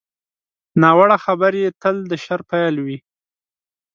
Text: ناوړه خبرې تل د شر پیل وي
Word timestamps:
ناوړه 0.81 1.17
خبرې 1.25 1.65
تل 1.81 1.95
د 2.09 2.11
شر 2.23 2.41
پیل 2.51 2.75
وي 2.85 2.97